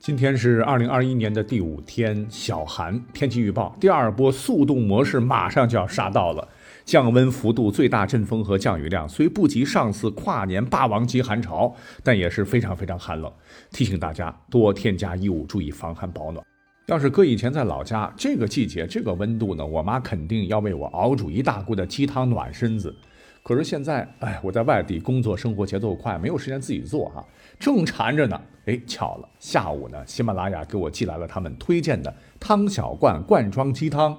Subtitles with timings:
[0.00, 2.98] 今天是二零二一年的第五天，小寒。
[3.12, 6.48] 天气预报，第二波速冻模式马上就要杀到了。
[6.86, 13.30] 降温幅度、最大阵风和降雨量虽不及上次跨年霸王级寒潮，但也是非常非常寒冷。
[13.72, 16.42] 提醒大家多添加衣物，注意防寒保暖。
[16.86, 22.96] 要是搁以前在老家，这个季节这个温度呢，我妈肯定要为我熬煮一大锅的鸡汤暖身子。
[23.42, 27.24] 可是现在，哎，我在外地工作，生活节奏快，没有时间自己做哈，
[27.58, 28.40] 正馋着呢。
[28.66, 34.16] 哎，巧了，下午呢，喜马拉雅给我寄来了他们推荐的汤小罐罐装鸡汤。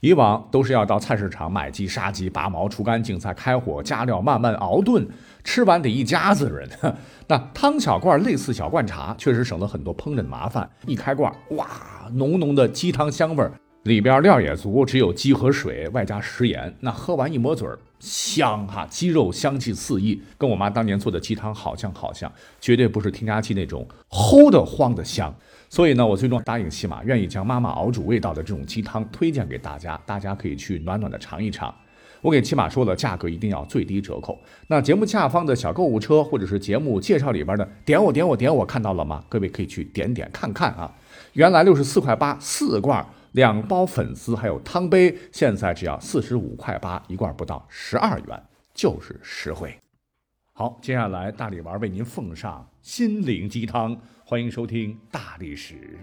[0.00, 5.06] 以往都是要到菜市场买鸡、杀鸡、拔毛、除干净，再开火加料，慢慢熬炖，
[5.44, 6.68] 吃完得一家子人。
[7.28, 10.68] 那汤小罐类似小罐茶，确实省了很多烹饪麻烦。
[10.86, 13.52] 一开罐，哇，浓浓的鸡汤香味儿。
[13.84, 16.74] 里边料也足，只有鸡和水，外加食盐。
[16.80, 22.30] 那喝完一抹嘴儿，香哈，鸡肉香气四溢，跟我妈当年做的鸡汤好像好像，
[22.60, 25.32] 绝对不是添加剂那种齁的慌的香。
[25.70, 31.72] 所以呢，我最终答应西马，愿意将妈妈熬煮味道的这种鸡汤推荐给大家，大家可以去暖暖的尝一尝。
[32.20, 34.36] 我给起码说了，价格一定要最低折扣。
[34.66, 39.22] 那节目下方的小购物车或者是节目介绍里边的点我点我点我看到了吗？
[39.28, 40.92] 各位可以去点点看看啊。
[41.34, 43.06] 原来六十四块八四罐。
[43.32, 48.42] 两包粉丝还有汤杯，现在只要四十五块八一罐，不到十二元，
[48.74, 49.74] 就是实惠。
[50.52, 55.98] 好，接下来大力丸为您奉上心灵鸡汤，欢迎收听大历史。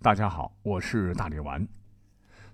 [0.00, 1.62] 大家好，我是大力丸。《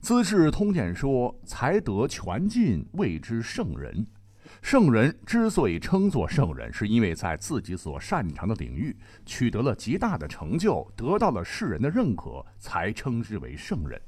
[0.01, 4.09] 资治通鉴》说：“才德全尽，谓之圣人。”
[4.63, 14.01] 圣人之所以称作圣人，是因为在自己所擅长的领域取得了极大的成就，得到了世人的认可，才称之为圣人。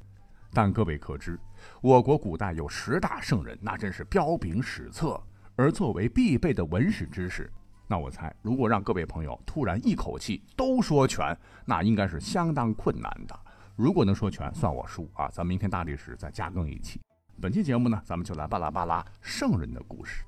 [0.53, 1.39] 但各位可知，
[1.81, 5.21] 我国古代有十大圣人，那真是彪炳史册。
[5.55, 7.53] 而作为必备的文史知识，
[7.87, 13.39] 那我猜，如果让各位朋友突然一口气都说全，那应该是相当困难的。
[13.77, 15.29] 如果能说全，算我输啊！
[15.29, 17.01] 咱们明天大历史再加更一期。
[17.41, 20.25] 本期节目呢，咱们就来巴拉巴拉圣人的故事。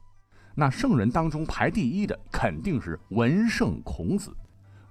[0.61, 4.31] 那圣人当中排第一的肯定是文圣孔子。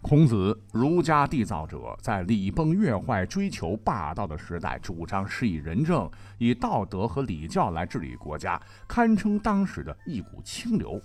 [0.01, 6.09] 孔子，儒家缔造者，在礼崩乐坏、追求霸道的时代，主张施以仁政，
[6.39, 10.99] 以道德和礼教来治理国家，堪称当时的一股清流。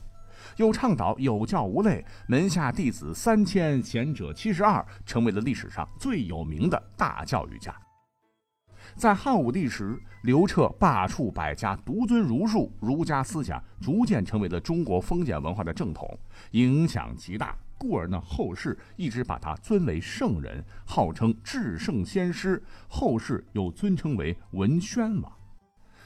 [0.56, 7.76] 又倡导有教无类，门下弟子三千，贤者七十二，成为了历史上最有名的大教育家。
[8.96, 16.18] 在汉武帝时，刘彻罢黜百家，独尊儒术，儒家思想逐渐成为了中国封建文化的正统，
[16.52, 17.56] 影响极大。
[17.76, 25.32] 故而呢，后世一直把他尊为圣人，号称至圣先师，后世又尊称为文宣王。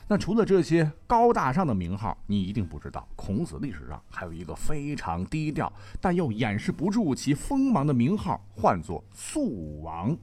[0.08, 10.16] 那除了这些高大上的名号，你一定不知道，孔子历史上还有一个非常低调，但又掩饰不住其锋芒的名号，唤作素王。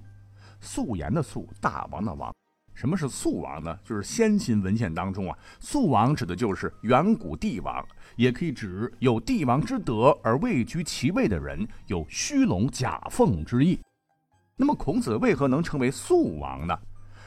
[0.60, 2.34] 素颜的素，大王的王。
[2.76, 3.80] 什么是肃王呢？
[3.84, 7.84] 就是先秦文献当中啊，肃王指的就是远古帝王，
[8.18, 13.80] 也可以指有帝王之德而位居其位的人，有虚龙假凤之意。
[14.58, 16.78] 那么孔子为何能成为肃王呢？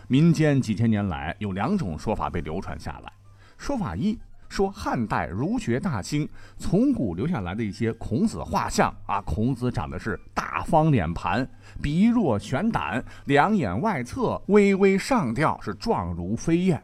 [0.07, 3.13] 民间几千年来有两种说法被流传下来。
[3.57, 4.19] 说法一。
[4.49, 11.49] 说汉代儒学大兴，从古留下来的一些孔子画像啊，孔子长的是大方脸盘，
[11.83, 16.83] 鼻若悬胆，两眼外侧，微微上吊，是状如飞燕。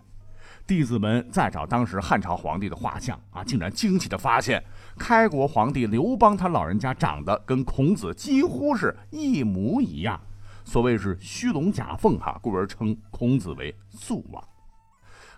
[0.67, 4.63] 弟子们再找当时汉朝皇帝的画像啊，竟然惊奇的发现，
[4.99, 10.21] 开国皇帝刘邦他老人家长得跟孔子几乎是一模一样。
[10.65, 14.43] 所谓是虚龙假凤哈，故而称孔子为肃王。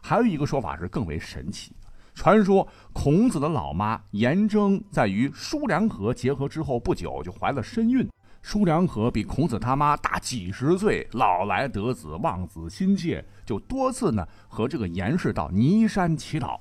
[0.00, 1.72] 还有一个说法是更为神奇。
[2.16, 8.08] 传说孔子的老妈颜征在与叔良和结合之后不久就怀了身孕。
[8.40, 16.58] 叔良和比孔子他妈大几十岁，老来得子，望子心切，就多次呢和这个颜氏到尼山祈祷。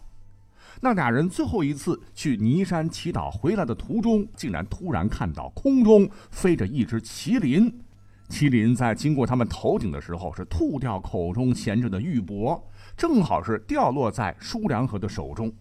[0.82, 7.82] 那俩人最后一次去尼山祈祷回来的途中，竟然突然看到空中飞着一只麒麟。
[8.30, 12.62] 麒麟在经过他们头顶的时候，是吐掉口中衔着的玉帛。
[12.98, 15.54] 正好是掉落在叔良和的手中，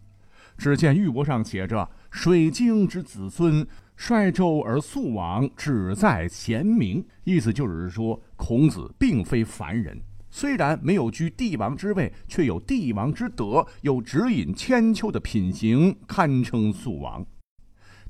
[0.57, 3.67] 只见玉帛上写着“水晶之子孙，
[3.97, 10.01] 率纣而肃王，只在贤明”，意思就是说，孔子并非凡人，
[10.31, 17.27] 虽然没有居帝王之位，却有帝王之德，有指引千秋的品行，堪称肃王。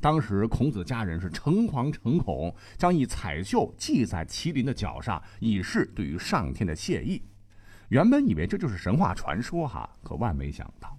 [0.04, 7.22] 当时孔子家人是诚惶诚恐，将一彩绣系在麒麟的脚上，以示对于上天的谢意。
[7.88, 10.94] 原本以为这就是神话传说哈，可万没想到，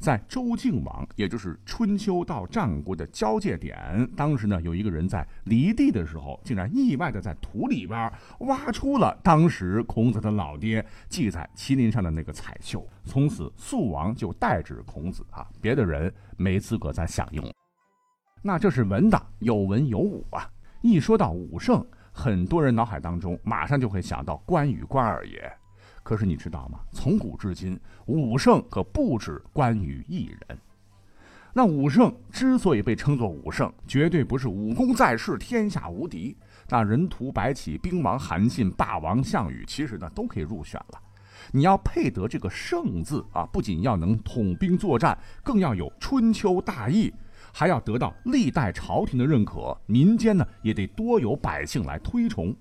[0.00, 17.48] 在周敬王，也就是春秋到战国的交界点，当时呢，有一个人在犁地的时候，竟然意外的在土里边挖出了当时孔子的老爹系在麒麟上的那个彩绣，从此肃王就代指孔子啊，别的人没资格再享用。
[18.42, 20.48] 那这是文的，有文有武啊。
[20.80, 25.52] 一说到武圣，很多人脑海当中马上就会想到关羽关二爷。
[26.02, 26.80] 可是你知道吗？
[26.90, 30.58] 从古至今，武圣可不止关羽一人。
[31.52, 36.34] 那武圣之所以被称作武圣，绝对不是武功在世，天下无敌。
[36.68, 41.00] 那人屠白起、兵王韩信、霸王项羽，其实呢都可以入选了。
[41.52, 47.12] 你要配得这个圣字啊，不仅要能统兵作战，更要有春秋大义，
[47.52, 52.54] 还要得到历代朝廷的认可，民间呢也得多有百姓来推崇。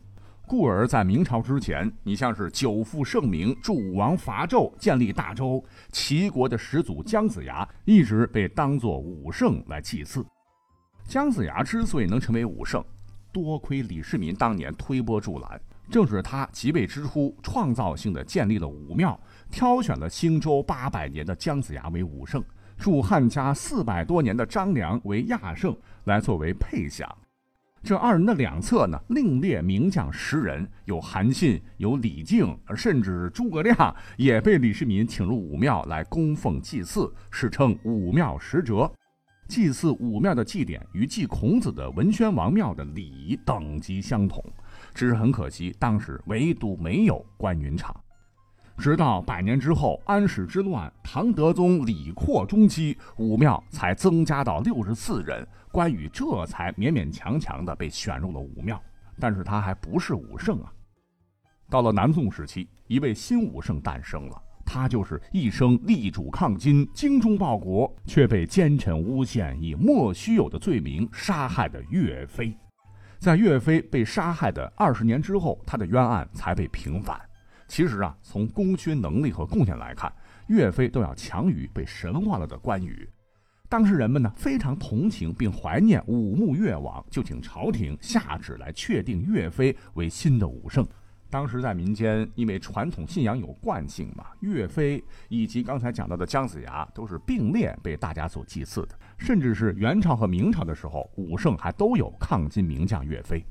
[0.47, 10.25] 故而在明朝之前，你像是久负盛名、助武王伐纣、建立大周、齐国的始祖姜子牙，一直被当作武圣来祭祀。
[11.05, 12.83] 姜子牙之所以能成为武圣，
[13.31, 19.19] 多亏李世民当年推波助澜，正是他即位之初，创造性的建立了武庙，
[19.51, 22.43] 挑选了兴周八百年的姜子牙为武圣，
[22.79, 27.13] 助汉家四百多年的张良为亚圣，来作为配享。
[27.83, 38.89] 这二人的两侧呢，另列名将十人，有韩信，有李靖，甚至诸葛亮也被李世民请入武庙来供奉祭祀，史称武庙十哲。
[39.47, 44.43] 祭祀武庙的祭典与祭孔子的文宣王庙的礼仪等级相同，
[44.93, 47.93] 只是很可惜，当时唯独没有关云长。
[48.79, 58.81] 直到百年之后，安史之乱，唐德宗李阔中期，武庙才增加到六十四人，关羽这才勉勉强强的被选入了武庙。
[59.19, 60.71] 但是他还不是武圣啊。
[61.69, 72.57] 到了南宋时期，一位新武圣诞生了，他就是一生力主抗金、精忠报国，却被奸臣诬陷以莫须有的罪名杀害的岳飞。
[73.19, 77.19] 在岳飞被杀害的二十年之后，他的冤案才被平反。
[77.69, 80.11] 其实啊，从功勋能力和贡献来看，
[80.47, 83.07] 岳飞都要强于被神化了的关羽。
[83.69, 90.85] 当时人们呢非常同情并怀念武穆越王，就请朝廷下旨来确定岳飞为新的武圣。
[91.29, 98.97] 当时在民间，因为传统信仰有惯性嘛，岳飞以及刚才讲到的姜子牙都是并列被大家所祭祀的。
[99.19, 103.45] 甚至是元朝和明朝的时候，武圣还都有抗金名将岳飞。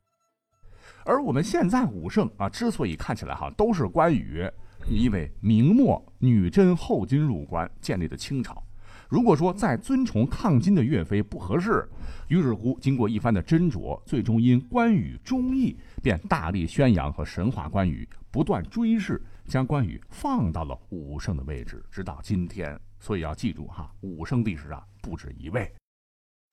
[1.05, 4.47] 而我们现在武圣啊，之所以看起来哈都是关羽，
[4.89, 8.63] 因为明末女真后金入关建立的清朝，
[9.09, 11.89] 如果说再尊崇抗金的岳飞不合适，
[12.29, 22.79] 于是乎经过一番的斟酌，最终因关羽忠义，便大力宣扬和神话关羽，不断追谥，将关羽放到了武圣的位置，直到今天。
[23.01, 25.73] 所以要记住哈，武圣历史啊不止一位。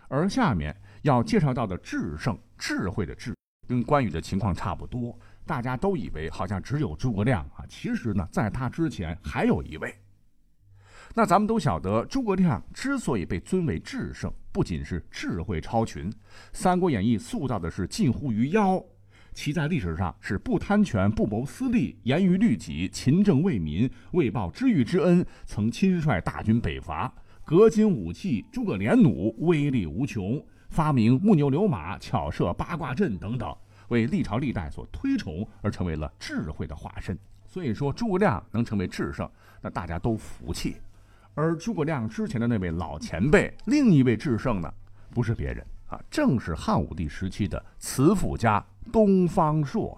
[0.08, 3.36] 而下面要介绍到的智圣，智慧的智。
[3.68, 9.94] 跟关羽的情况差不多，大家都以为好像只有诸葛亮啊，其实呢，在他之前还有一位。
[11.14, 16.12] 那咱们都晓得，诸葛亮之所以被尊为智圣，不仅是智慧超群，
[16.52, 18.84] 《三国演义》塑造的是近乎于妖，
[19.34, 27.14] 其在历史上是不贪权、不谋私利、严于律己、勤政为民，为报知遇之恩，曾亲率大军北伐，
[27.46, 30.44] 革金武器，诸葛连弩，威力无穷。
[30.76, 33.56] 发明木牛流马、巧设八卦阵等等，
[33.88, 37.18] 为历朝历代所推崇，而成为了智慧的化身。
[37.48, 39.30] 所以说，诸葛亮能成为智圣，
[39.62, 40.76] 那大家都服气。
[41.34, 44.70] 而诸葛亮之前的那位老前辈，另一位智圣呢，
[45.12, 49.98] 不是别人啊，正是汉武帝时期的词赋家东方朔。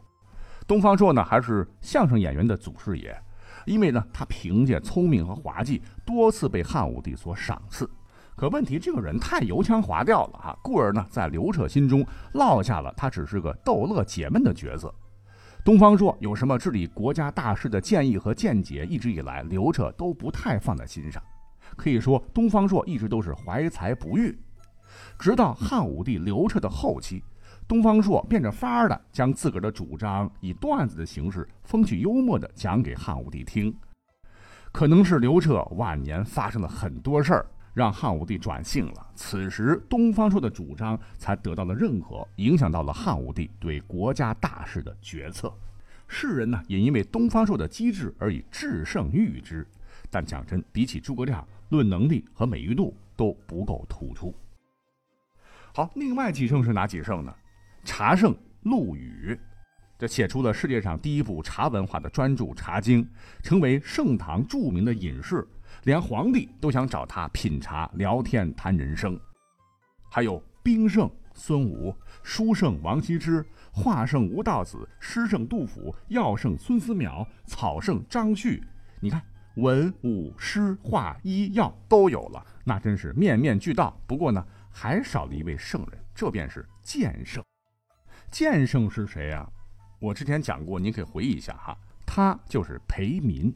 [0.67, 3.19] 东方朔呢，还是相声演员的祖师爷，
[3.65, 7.89] 因为呢，他凭借聪明和滑稽，多次被汉武帝所赏赐。
[8.37, 14.93] 可问题，这个人太油腔滑调了哈，故而呢，在刘彻心中落下了他只是个逗乐解闷的角色。
[15.65, 21.21] 东方朔有什么治理国家大事的建议和见解，一直以来刘彻都不太放在心上。
[21.75, 24.37] 可以说，东方朔一直都是怀才不遇。
[25.17, 27.23] 直到汉武帝刘彻的后期，
[27.67, 33.75] 东方朔变着法儿的将自个儿的主张以段子的形式，风趣幽默的讲给汉武帝听。
[34.71, 37.47] 可能是刘彻晚年发生了很多事儿。
[37.77, 45.53] 让汉武帝转性了，此时东方朔的主张才得到了认可，影响到了汉武帝对国家大事的决策。
[46.07, 49.63] 世人呢也因为东方朔的机智而以智胜誉之。
[50.09, 54.33] 但讲真，比起诸葛亮，论能力和美誉度都不够突出。
[55.71, 57.31] 好，另外几圣是哪几圣呢？
[57.83, 59.39] 茶圣陆羽，
[59.99, 63.03] 这写出了世界上第一部茶文化的专著《茶经》，
[63.43, 65.47] 成为盛唐著名的隐士。
[65.87, 69.17] 连皇帝都想找他品茶、聊天、谈人生。
[70.11, 73.41] 还有兵圣孙武、书圣王羲之、
[73.71, 78.61] 画圣吴道子、诗圣杜甫、药圣孙思邈、草圣张旭。
[78.99, 79.21] 你看，
[79.55, 83.97] 文武诗画医药都有了，那真是面面俱到。
[84.05, 87.41] 不过呢，还少了一位圣人，这便是剑圣。
[88.29, 89.49] 剑圣是谁呀？
[90.01, 91.77] 我之前讲过，您可以回忆一下哈。
[92.05, 93.55] 他就是裴民。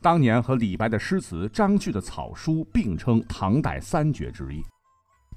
[0.00, 4.62] 当年和李白的诗词、张旭的草书并称唐代三绝之一。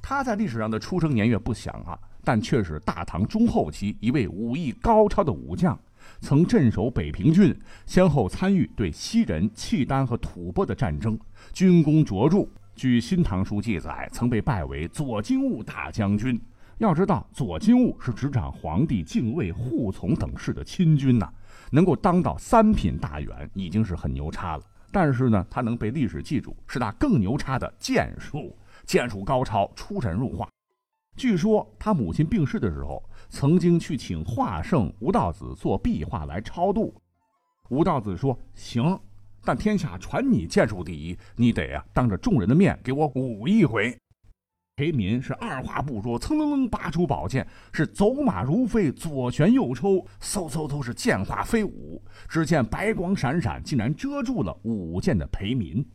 [0.01, 5.77] 他在历史上的出生年月不详啊，但却是大唐中后期一位武艺高超的武将，
[6.21, 7.53] 曾镇守北平郡，
[7.85, 11.19] 先后参与对西人、契丹和吐蕃的战争，
[11.51, 12.47] 军功卓著。
[12.75, 16.39] 据《新唐书》记载，曾被拜为左金吾大将军。
[16.77, 21.29] 要知道，左金吾是执掌皇帝敬卫、护从等事的亲军呐。
[21.71, 30.47] 能够当到三品大员已经是很牛叉了，但是呢，他能被历史记住，是他更牛叉的剑术，剑术高超，出神入化。
[31.15, 36.93] 据说他母亲病逝的时候，曾经去请画圣吴道子做壁画来超度。
[37.69, 38.99] 吴道子说：“行，
[39.43, 43.95] 但天下传你剑术第一，你得啊，当着众人的面给我舞一回。”
[44.79, 52.01] 裴民是二话不说，蹭蹭蹭拔出宝剑，是走马如飞，左旋右抽，嗖嗖嗖是剑花飞舞。
[52.29, 55.85] 只见白光闪闪，竟然遮住了舞剑的裴民。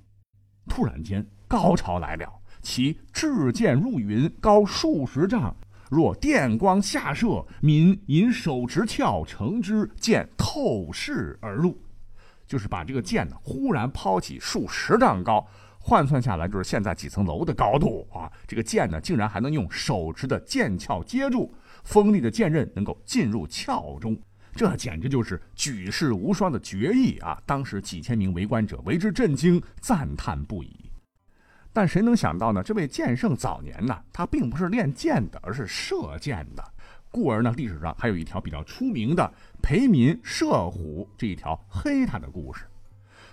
[0.68, 5.56] 突然间，高潮来了，其掷剑入云，高数十丈，
[5.90, 7.42] 若电光下射。
[7.62, 11.74] 民引手持鞘乘之，剑透视而入，
[12.46, 15.42] 就是把这个剑呢，忽然抛起数十丈高。
[15.86, 18.32] 换算下来就是现在几层楼的高度啊！
[18.46, 21.52] 这个剑呢，竟然还能用手持的剑鞘接住，
[21.84, 24.18] 锋利的剑刃能够进入鞘中，
[24.54, 27.38] 这简直就是举世无双的绝艺啊！
[27.44, 30.90] 当时几千名围观者为之震惊，赞叹不已。
[31.70, 32.62] 但谁能想到呢？
[32.62, 36.64] 这位剑圣早年呢，他并不是练剑的，而是射箭的，
[37.10, 39.30] 故而呢，历史上还有一条比较出名的
[39.62, 42.64] 裴民射虎这一条黑他的故事。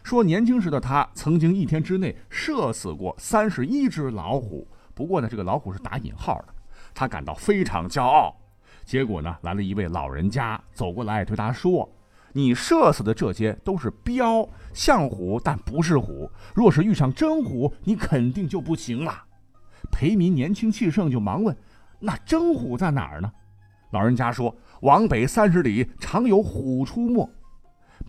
[0.03, 6.53] 说年轻时的他曾经一天之内射死过三十一只老虎，不过呢，这个老虎是打引号的，
[6.93, 8.35] 他感到非常骄傲。
[8.83, 11.87] 结果呢，来了一位老人家走过来对他说
[12.33, 16.29] ：“你射死的这些都是彪，像虎但不是虎。
[16.55, 19.25] 若是遇上真虎，你肯定就不行了。”
[19.91, 21.55] 裴民年轻气盛，就忙问
[21.99, 23.31] ：“那真虎在哪儿呢？”
[23.91, 27.29] 老人家说：“往北三十里，常有虎出没。”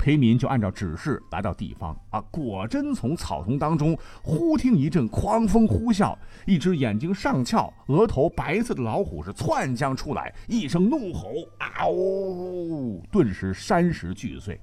[0.03, 13.01] 裴民就按照指示来到地方啊，果真从草丛当中忽听一阵狂风呼啸，一只眼睛上翘、额头白色的老虎是窜将出来，一声怒吼，嗷！
[13.13, 14.61] 顿时山石俱碎，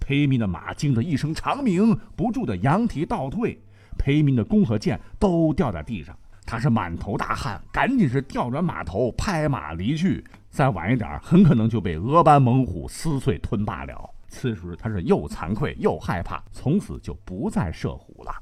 [0.00, 3.60] 裴民的马惊得一声长鸣，不住的扬蹄倒退，
[3.98, 6.16] 裴民的弓和箭都掉在地上，
[6.46, 10.24] 他是满头大汗，赶紧是调转马头，拍马离去。
[10.48, 14.14] 再晚一点，很可能就被俄班猛虎撕碎吞罢了。
[14.28, 18.32] 此时他是又惭愧又害怕，从此就不再射虎了。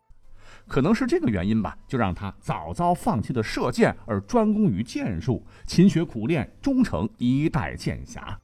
[0.67, 8.37] 可能是这个原因吧，就让他早早放弃了射箭，而专攻于剑术，勤学苦练，终成一代剑侠。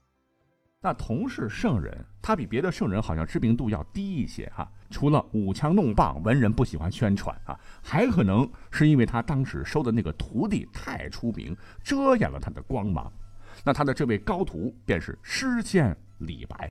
[0.81, 4.71] 那同是圣人，他比别的圣人好像知名度要低一些哈。
[4.91, 13.13] 除了舞枪弄棒，文人不喜欢宣传啊，还可能是因为他当时收的那个徒弟太出名，遮掩了他的光芒。
[13.65, 16.71] 那他的这位高徒便是诗仙李白。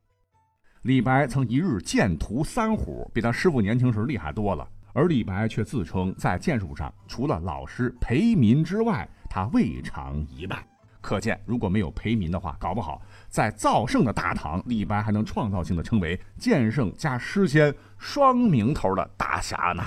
[0.83, 4.67] 李白曾一日剑屠三虎，比他师傅年轻时厉害多了。
[4.93, 10.65] 而李白却自称在剑术上除了老师裴民之外，他未尝一败。
[10.99, 19.83] 可见，如果没有裴民的话，搞不好在造圣的大唐，李白还能创造性的称为剑圣加诗仙双名头的大侠呢。